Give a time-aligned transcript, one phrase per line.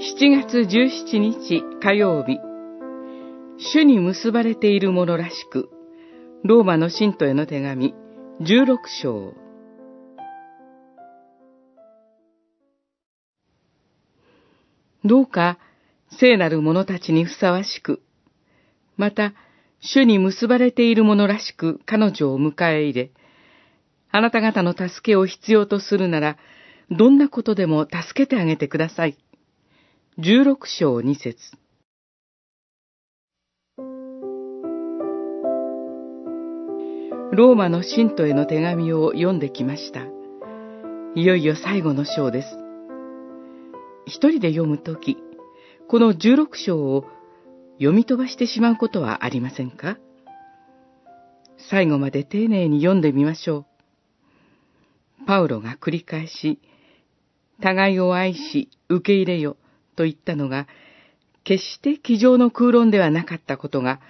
[0.00, 2.38] 7月17日火曜日、
[3.74, 5.70] 主に結ばれているものらしく、
[6.44, 7.96] ローマの信徒への手紙
[8.40, 9.34] 16章。
[15.04, 15.58] どうか
[16.20, 18.00] 聖なる者たちにふさわしく、
[18.96, 19.34] また、
[19.80, 23.10] 主に結ばれている者らしく彼女を迎え入れ、
[24.12, 26.36] あなた方の助けを必要とするなら、
[26.88, 29.18] どんなことでも助けてあげてください。
[30.20, 31.36] 16章2節
[37.32, 40.06] ローマの信徒への手紙を読んできました。
[41.14, 42.48] いよいよ最後の章です。
[44.06, 45.18] 一人で読むとき、
[45.86, 47.04] この16章を
[47.74, 49.98] 読み飛ばしてしまうことはありませんか？
[51.70, 53.66] 最後まで丁寧に読んでみましょ
[55.18, 55.26] う。
[55.28, 56.58] パウロが繰り返し、
[57.62, 59.56] 互いを愛し受け入れよ
[59.98, 60.68] と言ったのが、
[61.42, 64.00] 決して机上の空論ではなかったことが、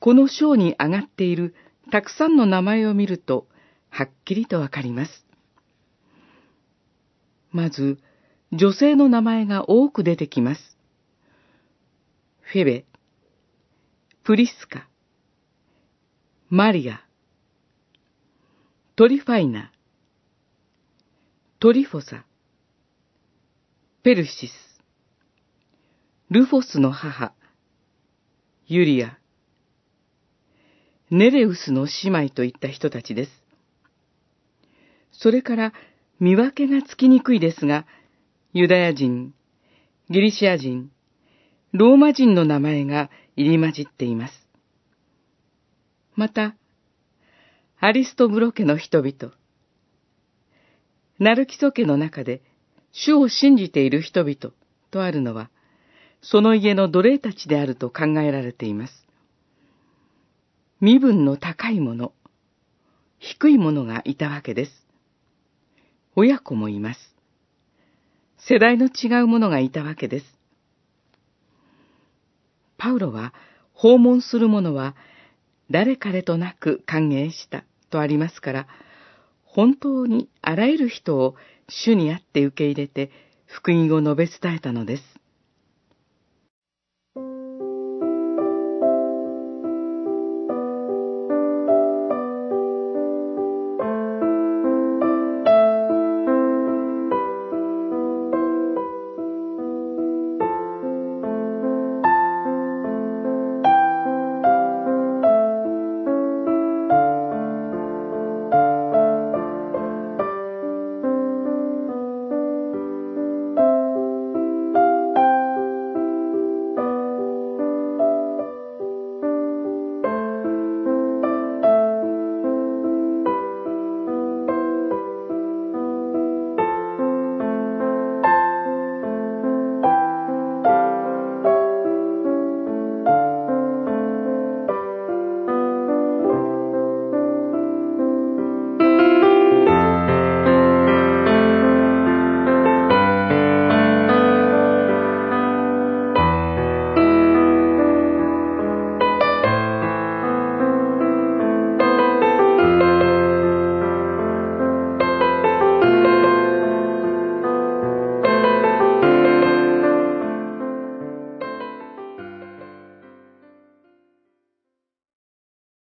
[0.00, 1.54] この章に上がっている
[1.92, 3.46] たくさんの名前を見ると、
[3.90, 5.24] はっきりとわかります。
[7.52, 7.98] まず、
[8.50, 10.76] 女性の名前が多く出てきます。
[12.40, 12.84] フェベ、
[14.24, 14.88] プリスカ、
[16.48, 17.04] マリア、
[18.96, 19.70] トリファイナ、
[21.60, 22.24] トリフォサ、
[24.02, 24.69] ペルシス、
[26.30, 27.32] ルフォスの母、
[28.68, 29.18] ユリア、
[31.10, 33.32] ネレウスの姉妹といった人たちです。
[35.10, 35.72] それから
[36.20, 37.84] 見分けがつきにくいですが、
[38.52, 39.34] ユダヤ人、
[40.08, 40.92] ギリシア人、
[41.72, 44.48] ローマ人の名前が入り混じっています。
[46.14, 46.54] また、
[47.80, 49.34] アリストブロ家の人々、
[51.18, 52.40] ナルキソ家の中で
[52.92, 54.54] 主を信じている人々
[54.92, 55.50] とあるのは、
[56.22, 59.06] その家の奴隷たちであると考えられています。
[60.80, 62.12] 身分の高い者、
[63.18, 64.72] 低い者がいたわけです。
[66.16, 67.00] 親子もいます。
[68.38, 70.26] 世代の違う者がいたわけです。
[72.78, 73.34] パウロは
[73.74, 74.96] 訪問する者は
[75.70, 78.66] 誰彼となく歓迎したとありますから、
[79.44, 81.34] 本当にあらゆる人を
[81.68, 83.10] 主にあって受け入れて
[83.46, 85.02] 福音を述べ伝えたのです。